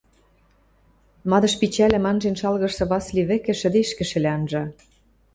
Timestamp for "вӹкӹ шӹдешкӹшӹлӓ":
3.29-4.29